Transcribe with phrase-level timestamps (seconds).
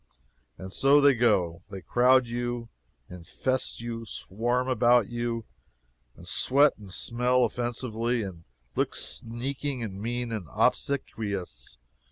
[0.57, 1.61] And so they go.
[1.69, 2.69] They crowd you
[3.07, 5.45] infest you swarm about you,
[6.15, 8.43] and sweat and smell offensively, and
[8.75, 11.77] look sneaking and mean, and obsequious.